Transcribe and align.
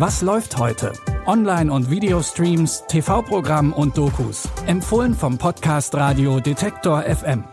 Was 0.00 0.22
läuft 0.22 0.56
heute? 0.56 0.94
Online- 1.26 1.70
und 1.70 1.90
Videostreams, 1.90 2.84
TV-Programm 2.88 3.74
und 3.74 3.98
Dokus. 3.98 4.48
Empfohlen 4.66 5.12
vom 5.12 5.36
Podcast 5.36 5.94
Radio 5.94 6.40
Detektor 6.40 7.02
FM. 7.02 7.44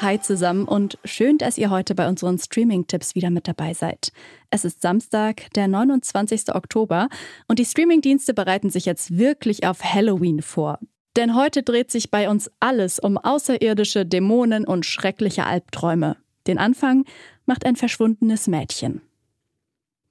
Hi 0.00 0.20
zusammen 0.20 0.64
und 0.64 0.98
schön, 1.04 1.38
dass 1.38 1.56
ihr 1.56 1.70
heute 1.70 1.94
bei 1.94 2.08
unseren 2.08 2.40
Streaming-Tipps 2.40 3.14
wieder 3.14 3.30
mit 3.30 3.46
dabei 3.46 3.72
seid. 3.72 4.10
Es 4.50 4.64
ist 4.64 4.82
Samstag, 4.82 5.52
der 5.54 5.68
29. 5.68 6.52
Oktober 6.52 7.08
und 7.46 7.60
die 7.60 7.64
Streaming-Dienste 7.64 8.34
bereiten 8.34 8.70
sich 8.70 8.84
jetzt 8.84 9.16
wirklich 9.16 9.64
auf 9.64 9.84
Halloween 9.84 10.42
vor. 10.42 10.80
Denn 11.16 11.34
heute 11.34 11.62
dreht 11.62 11.90
sich 11.90 12.10
bei 12.10 12.28
uns 12.28 12.50
alles 12.60 12.98
um 12.98 13.18
außerirdische 13.18 14.06
Dämonen 14.06 14.66
und 14.66 14.86
schreckliche 14.86 15.44
Albträume. 15.44 16.16
Den 16.46 16.58
Anfang 16.58 17.04
macht 17.46 17.66
ein 17.66 17.76
verschwundenes 17.76 18.46
Mädchen. 18.46 19.02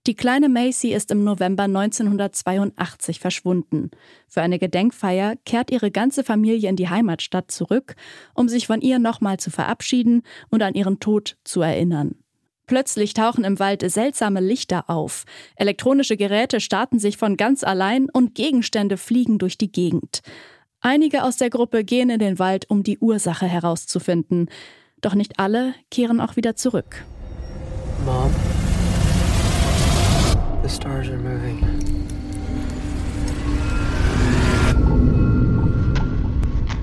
Die 0.08 0.16
kleine 0.16 0.50
Macy 0.50 0.94
ist 0.94 1.12
im 1.12 1.24
November 1.24 1.64
1982 1.64 3.20
verschwunden. 3.20 3.92
Für 4.28 4.42
eine 4.42 4.58
Gedenkfeier 4.58 5.36
kehrt 5.46 5.72
ihre 5.72 5.92
ganze 5.92 6.24
Familie 6.24 6.70
in 6.70 6.76
die 6.76 6.90
Heimatstadt 6.90 7.52
zurück, 7.52 7.96
um 8.34 8.50
sich 8.50 8.66
von 8.66 8.82
ihr 8.82 8.98
nochmal 8.98 9.38
zu 9.38 9.52
verabschieden 9.52 10.24
und 10.50 10.64
an 10.64 10.74
ihren 10.74 11.00
Tod 11.00 11.38
zu 11.44 11.62
erinnern. 11.62 12.16
Plötzlich 12.66 13.14
tauchen 13.14 13.44
im 13.44 13.60
Wald 13.60 13.82
seltsame 13.92 14.40
Lichter 14.40 14.90
auf. 14.90 15.26
Elektronische 15.56 16.18
Geräte 16.18 16.60
starten 16.60 17.00
sich 17.00 17.18
von 17.18 17.36
ganz 17.36 17.64
allein 17.64 18.10
und 18.12 18.36
Gegenstände 18.36 18.96
fliegen 18.96 19.38
durch 19.38 19.58
die 19.58 19.72
Gegend. 19.72 20.22
Einige 20.82 21.26
aus 21.26 21.36
der 21.36 21.50
Gruppe 21.50 21.84
gehen 21.84 22.10
in 22.10 22.20
den 22.20 22.40
Wald, 22.40 22.70
um 22.70 22.84
die 22.84 23.00
Ursache 23.00 23.46
herauszufinden. 23.46 24.50
Doch 25.02 25.14
nicht 25.14 25.38
alle 25.38 25.76
kehren 25.92 26.22
auch 26.22 26.38
wieder 26.38 26.56
zurück. 26.56 27.04
Mom? 28.06 28.34
The 30.64 30.70
stars 30.70 31.10
are 31.10 31.18
moving. 31.18 31.60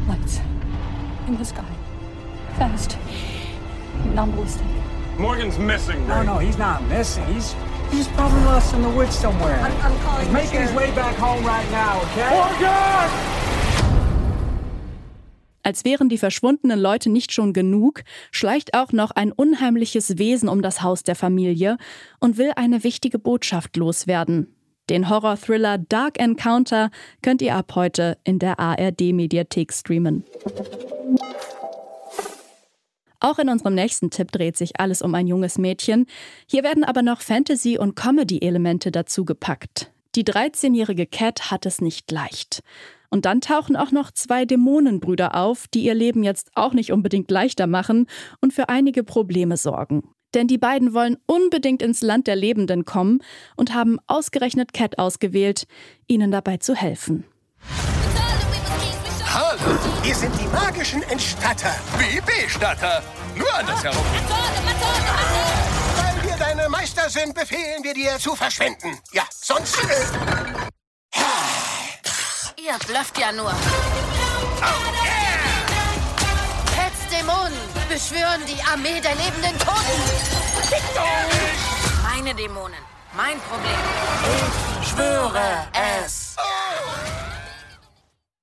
Lights 0.06 0.40
in 1.26 1.38
the 1.38 1.44
sky. 1.44 1.64
Fast. 2.58 2.98
Non-ballistic. 4.14 4.66
Morgan's 5.18 5.58
missing. 5.58 6.06
No, 6.06 6.22
no, 6.22 6.38
he's 6.38 6.58
not 6.58 6.82
missing. 6.90 7.24
He's 7.32 7.54
he's 7.90 8.08
probably 8.08 8.44
lost 8.44 8.74
in 8.74 8.82
the 8.82 8.90
woods 8.90 9.16
somewhere. 9.18 9.58
I'm, 9.60 9.72
I'm 9.80 9.98
calling 10.00 10.26
he's 10.26 10.34
making 10.34 10.60
his 10.60 10.72
way 10.74 10.90
back 10.94 11.16
home 11.16 11.42
right 11.46 11.70
now, 11.70 12.02
okay? 12.02 12.28
Morgan! 12.28 13.45
Als 15.66 15.84
wären 15.84 16.08
die 16.08 16.16
verschwundenen 16.16 16.78
Leute 16.78 17.10
nicht 17.10 17.32
schon 17.32 17.52
genug, 17.52 18.04
schleicht 18.30 18.74
auch 18.74 18.92
noch 18.92 19.10
ein 19.10 19.32
unheimliches 19.32 20.16
Wesen 20.16 20.48
um 20.48 20.62
das 20.62 20.80
Haus 20.80 21.02
der 21.02 21.16
Familie 21.16 21.76
und 22.20 22.38
will 22.38 22.52
eine 22.54 22.84
wichtige 22.84 23.18
Botschaft 23.18 23.76
loswerden. 23.76 24.54
Den 24.88 25.10
Horror-Thriller 25.10 25.78
Dark 25.78 26.20
Encounter 26.20 26.92
könnt 27.20 27.42
ihr 27.42 27.56
ab 27.56 27.72
heute 27.74 28.16
in 28.22 28.38
der 28.38 28.60
ARD-Mediathek 28.60 29.72
streamen. 29.72 30.22
Auch 33.18 33.40
in 33.40 33.48
unserem 33.48 33.74
nächsten 33.74 34.10
Tipp 34.10 34.30
dreht 34.30 34.56
sich 34.56 34.78
alles 34.78 35.02
um 35.02 35.16
ein 35.16 35.26
junges 35.26 35.58
Mädchen. 35.58 36.06
Hier 36.48 36.62
werden 36.62 36.84
aber 36.84 37.02
noch 37.02 37.22
Fantasy- 37.22 37.76
und 37.76 37.96
Comedy-Elemente 37.96 38.92
dazu 38.92 39.24
gepackt. 39.24 39.90
Die 40.14 40.22
13-jährige 40.22 41.06
Cat 41.06 41.50
hat 41.50 41.66
es 41.66 41.80
nicht 41.80 42.08
leicht. 42.12 42.62
Und 43.10 43.24
dann 43.24 43.40
tauchen 43.40 43.76
auch 43.76 43.92
noch 43.92 44.10
zwei 44.10 44.44
Dämonenbrüder 44.44 45.34
auf, 45.34 45.66
die 45.68 45.84
ihr 45.84 45.94
Leben 45.94 46.22
jetzt 46.22 46.50
auch 46.54 46.72
nicht 46.72 46.92
unbedingt 46.92 47.30
leichter 47.30 47.66
machen 47.66 48.06
und 48.40 48.52
für 48.52 48.68
einige 48.68 49.04
Probleme 49.04 49.56
sorgen. 49.56 50.02
Denn 50.34 50.48
die 50.48 50.58
beiden 50.58 50.92
wollen 50.92 51.16
unbedingt 51.26 51.82
ins 51.82 52.02
Land 52.02 52.26
der 52.26 52.36
Lebenden 52.36 52.84
kommen 52.84 53.20
und 53.56 53.74
haben 53.74 53.98
ausgerechnet 54.06 54.72
Cat 54.74 54.98
ausgewählt, 54.98 55.66
ihnen 56.08 56.30
dabei 56.30 56.58
zu 56.58 56.74
helfen. 56.74 57.24
Hallo, 59.24 59.78
wir 60.02 60.14
sind 60.14 60.32
die 60.40 60.46
magischen 60.48 61.02
Entstatter. 61.04 61.74
Wie 61.98 62.20
B-Statter. 62.20 63.02
Nur 63.36 63.54
andersherum. 63.54 64.04
Weil 65.96 66.30
wir 66.30 66.36
deine 66.38 66.68
Meister 66.68 67.08
sind, 67.08 67.34
befehlen 67.34 67.82
wir 67.82 67.94
dir 67.94 68.18
zu 68.18 68.34
verschwinden. 68.34 68.98
Ja, 69.12 69.24
sonst... 69.30 69.76
Äh, 69.84 70.75
Ihr 72.66 72.78
blufft 72.84 73.16
ja 73.16 73.30
nur. 73.30 73.46
oh 73.46 73.52
yeah! 74.60 75.36
Pets 76.74 77.06
Dämonen 77.12 77.52
beschwören 77.88 78.40
die 78.48 78.60
Armee 78.60 79.00
der 79.00 79.14
lebenden 79.14 79.56
Toten. 79.60 80.02
Meine 82.02 82.34
Dämonen. 82.34 82.80
Mein 83.16 83.38
Problem. 83.38 83.78
Ich 84.82 84.88
schwöre 84.88 85.68
es. 86.04 86.34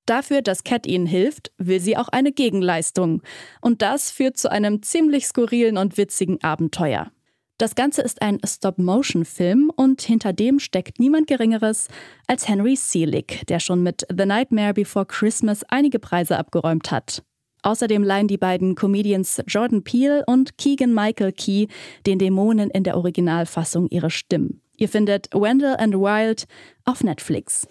Dafür, 0.06 0.41
dass 0.41 0.63
Cat 0.63 0.85
ihnen 0.85 1.06
hilft, 1.06 1.51
will 1.57 1.81
sie 1.81 1.97
auch 1.97 2.07
eine 2.07 2.31
Gegenleistung. 2.31 3.23
Und 3.59 3.81
das 3.81 4.09
führt 4.09 4.38
zu 4.38 4.50
einem 4.50 4.83
ziemlich 4.83 5.28
skurrilen 5.28 5.78
und 5.78 5.97
witzigen 5.97 6.41
Abenteuer. 6.41 7.12
Das 7.59 7.75
Ganze 7.75 8.02
ist 8.02 8.22
ein 8.22 8.40
Stop-Motion-Film 8.44 9.72
und 9.75 10.02
hinter 10.02 10.34
dem 10.34 10.59
steckt 10.59 11.00
niemand 11.00 11.28
Geringeres 11.28 11.88
als 12.25 12.47
Henry 12.47 12.75
Selick, 12.75 13.46
der 13.47 13.59
schon 13.59 13.84
mit 13.84 14.06
The 14.09 14.25
Nightmare 14.25 14.74
Before 14.74 15.06
Christmas 15.06 15.63
einige 15.69 16.00
Preise 16.00 16.38
abgeräumt 16.38 16.90
hat. 16.92 17.24
Außerdem 17.62 18.03
leihen 18.03 18.28
die 18.28 18.38
beiden 18.38 18.75
Comedians 18.75 19.42
Jordan 19.47 19.84
Peele 19.84 20.24
und 20.25 20.58
Keegan 20.58 20.94
Michael 20.94 21.31
Key 21.31 21.68
den 22.06 22.19
Dämonen 22.19 22.69
in 22.72 22.84
der 22.84 22.97
Originalfassung 22.97 23.88
ihre 23.90 24.09
Stimmen. 24.09 24.62
Ihr 24.75 24.90
findet 24.90 25.30
Wendell 25.34 25.78
and 25.78 25.94
Wild 25.94 26.46
auf 26.84 27.03
Netflix. 27.03 27.68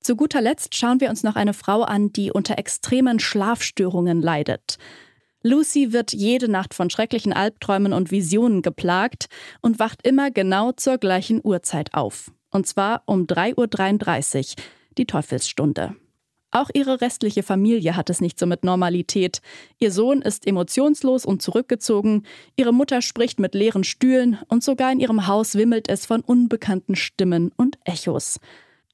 Zu 0.00 0.16
guter 0.16 0.40
Letzt 0.40 0.76
schauen 0.76 1.00
wir 1.00 1.10
uns 1.10 1.22
noch 1.22 1.36
eine 1.36 1.54
Frau 1.54 1.82
an, 1.82 2.12
die 2.12 2.30
unter 2.30 2.58
extremen 2.58 3.18
Schlafstörungen 3.18 4.20
leidet. 4.20 4.78
Lucy 5.42 5.92
wird 5.92 6.12
jede 6.12 6.48
Nacht 6.48 6.74
von 6.74 6.90
schrecklichen 6.90 7.32
Albträumen 7.32 7.92
und 7.92 8.10
Visionen 8.10 8.62
geplagt 8.62 9.26
und 9.60 9.78
wacht 9.78 10.06
immer 10.06 10.30
genau 10.30 10.72
zur 10.72 10.98
gleichen 10.98 11.40
Uhrzeit 11.42 11.94
auf. 11.94 12.30
Und 12.50 12.66
zwar 12.66 13.02
um 13.06 13.26
3.33 13.26 14.38
Uhr, 14.58 14.64
die 14.98 15.06
Teufelsstunde. 15.06 15.96
Auch 16.54 16.68
ihre 16.74 17.00
restliche 17.00 17.42
Familie 17.42 17.96
hat 17.96 18.10
es 18.10 18.20
nicht 18.20 18.38
so 18.38 18.44
mit 18.44 18.62
Normalität. 18.62 19.40
Ihr 19.78 19.90
Sohn 19.90 20.20
ist 20.20 20.46
emotionslos 20.46 21.24
und 21.24 21.40
zurückgezogen, 21.40 22.24
ihre 22.56 22.74
Mutter 22.74 23.00
spricht 23.00 23.40
mit 23.40 23.54
leeren 23.54 23.84
Stühlen 23.84 24.38
und 24.48 24.62
sogar 24.62 24.92
in 24.92 25.00
ihrem 25.00 25.26
Haus 25.26 25.54
wimmelt 25.54 25.88
es 25.88 26.04
von 26.04 26.20
unbekannten 26.20 26.94
Stimmen 26.94 27.52
und 27.56 27.78
Echos. 27.84 28.38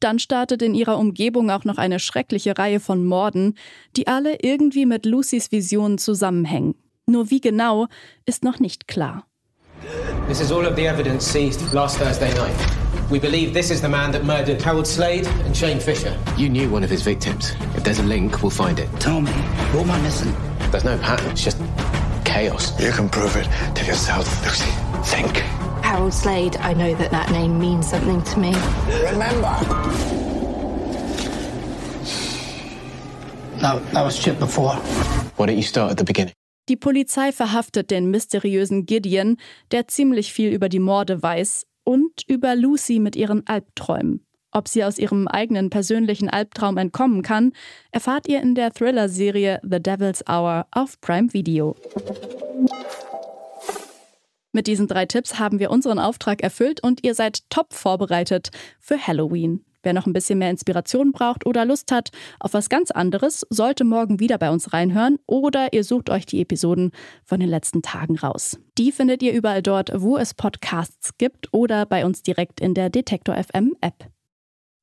Dann 0.00 0.18
startet 0.18 0.62
in 0.62 0.74
ihrer 0.74 0.98
Umgebung 0.98 1.50
auch 1.50 1.64
noch 1.64 1.78
eine 1.78 1.98
schreckliche 1.98 2.56
Reihe 2.56 2.80
von 2.80 3.04
Morden, 3.04 3.54
die 3.96 4.06
alle 4.06 4.36
irgendwie 4.42 4.86
mit 4.86 5.06
Lucys 5.06 5.50
Visionen 5.50 5.98
zusammenhängen. 5.98 6.74
Nur 7.06 7.30
wie 7.30 7.40
genau, 7.40 7.86
ist 8.26 8.44
noch 8.44 8.60
nicht 8.60 8.86
klar. 8.86 9.26
This 10.28 10.40
is 10.40 10.52
all 10.52 10.66
of 10.66 10.76
the 10.76 10.86
evidence 10.86 11.24
seized 11.24 11.72
last 11.72 11.98
Thursday 11.98 12.32
night. 12.34 12.54
We 13.10 13.18
believe 13.18 13.54
this 13.54 13.70
is 13.70 13.80
the 13.80 13.88
man 13.88 14.12
that 14.12 14.24
murdered 14.24 14.60
Harold 14.60 14.86
Slade 14.86 15.26
and 15.46 15.56
Shane 15.56 15.80
Fisher. 15.80 16.14
You 16.36 16.50
knew 16.50 16.68
one 16.68 16.84
of 16.84 16.90
his 16.90 17.02
victims. 17.02 17.54
If 17.74 17.84
there's 17.84 18.00
a 18.00 18.02
link, 18.02 18.42
we'll 18.42 18.50
find 18.50 18.78
it. 18.78 18.88
Tell 19.00 19.20
me, 19.20 19.32
what 19.72 19.84
am 19.84 19.90
I 19.90 20.00
missing? 20.02 20.34
There's 20.70 20.84
no 20.84 20.98
pattern, 20.98 21.30
it's 21.30 21.42
just 21.42 21.58
chaos. 22.24 22.78
You 22.78 22.92
can 22.92 23.08
prove 23.08 23.36
it 23.36 23.48
to 23.74 23.84
yourself, 23.86 24.26
Lucy. 24.44 24.70
Think. 25.04 25.67
Harold 25.88 26.12
Slade, 26.12 26.58
I 26.60 26.74
know 26.74 26.94
that 26.96 27.10
that 27.12 27.30
name 27.30 27.58
means 27.58 27.88
something 27.88 28.22
to 28.22 28.38
me. 28.38 28.54
Remember. 29.10 29.56
No, 33.62 33.80
that 33.94 34.04
was 34.04 34.18
Chip 34.18 34.38
before. 34.38 34.74
Why 35.38 35.46
don't 35.46 35.56
you 35.56 35.62
start 35.62 35.92
at 35.92 35.96
the 35.96 36.04
beginning? 36.04 36.34
Die 36.68 36.76
Polizei 36.76 37.32
verhaftet 37.32 37.90
den 37.90 38.10
mysteriösen 38.10 38.84
Gideon, 38.84 39.38
der 39.70 39.88
ziemlich 39.88 40.34
viel 40.34 40.52
über 40.52 40.68
die 40.68 40.78
Morde 40.78 41.22
weiß 41.22 41.64
und 41.84 42.22
über 42.26 42.54
Lucy 42.54 42.98
mit 42.98 43.16
ihren 43.16 43.46
Albträumen. 43.46 44.26
Ob 44.52 44.68
sie 44.68 44.84
aus 44.84 44.98
ihrem 44.98 45.26
eigenen 45.26 45.70
persönlichen 45.70 46.28
Albtraum 46.28 46.76
entkommen 46.76 47.22
kann, 47.22 47.52
erfahrt 47.92 48.28
ihr 48.28 48.42
in 48.42 48.54
der 48.54 48.74
Thriller-Serie 48.74 49.60
The 49.62 49.80
Devil's 49.80 50.22
Hour 50.28 50.66
auf 50.70 51.00
Prime 51.00 51.32
Video. 51.32 51.74
Mit 54.58 54.66
diesen 54.66 54.88
drei 54.88 55.06
Tipps 55.06 55.38
haben 55.38 55.60
wir 55.60 55.70
unseren 55.70 56.00
Auftrag 56.00 56.42
erfüllt 56.42 56.82
und 56.82 57.04
ihr 57.04 57.14
seid 57.14 57.48
top 57.48 57.72
vorbereitet 57.72 58.50
für 58.80 58.98
Halloween. 58.98 59.64
Wer 59.84 59.92
noch 59.92 60.04
ein 60.04 60.12
bisschen 60.12 60.40
mehr 60.40 60.50
Inspiration 60.50 61.12
braucht 61.12 61.46
oder 61.46 61.64
Lust 61.64 61.92
hat 61.92 62.10
auf 62.40 62.54
was 62.54 62.68
ganz 62.68 62.90
anderes, 62.90 63.46
sollte 63.50 63.84
morgen 63.84 64.18
wieder 64.18 64.36
bei 64.36 64.50
uns 64.50 64.72
reinhören 64.72 65.20
oder 65.26 65.72
ihr 65.72 65.84
sucht 65.84 66.10
euch 66.10 66.26
die 66.26 66.40
Episoden 66.40 66.90
von 67.24 67.38
den 67.38 67.48
letzten 67.48 67.82
Tagen 67.82 68.18
raus. 68.18 68.58
Die 68.78 68.90
findet 68.90 69.22
ihr 69.22 69.32
überall 69.32 69.62
dort, 69.62 69.92
wo 69.94 70.16
es 70.16 70.34
Podcasts 70.34 71.16
gibt 71.18 71.54
oder 71.54 71.86
bei 71.86 72.04
uns 72.04 72.24
direkt 72.24 72.60
in 72.60 72.74
der 72.74 72.90
Detektor 72.90 73.36
FM 73.36 73.76
App. 73.80 74.10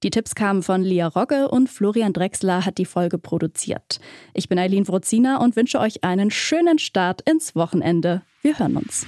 Die 0.03 0.09
Tipps 0.09 0.35
kamen 0.35 0.61
von 0.61 0.83
Lia 0.83 1.07
Rogge 1.07 1.49
und 1.49 1.67
Florian 1.67 2.13
Drexler 2.13 2.65
hat 2.65 2.77
die 2.77 2.85
Folge 2.85 3.17
produziert. 3.17 3.99
Ich 4.33 4.47
bin 4.47 4.59
Eileen 4.59 4.87
Wrozina 4.87 5.41
und 5.41 5.55
wünsche 5.55 5.79
euch 5.79 6.03
einen 6.03 6.31
schönen 6.31 6.79
Start 6.79 7.21
ins 7.27 7.55
Wochenende. 7.55 8.21
Wir 8.43 8.59
hören 8.59 8.77
uns. 8.77 9.07